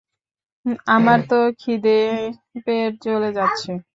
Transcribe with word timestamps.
আমার 0.95 1.19
তো 1.29 1.39
খিদেয় 1.59 2.15
পেট 2.65 2.91
জ্বলে 3.03 3.29
যাচ্ছে! 3.37 3.71